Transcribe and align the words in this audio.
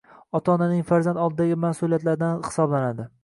Ota-onaning 0.37 0.81
farzand 0.91 1.19
oldidagi 1.25 1.59
masʼuliyatlaridan 1.67 2.43
hisoblanadi. 2.49 3.07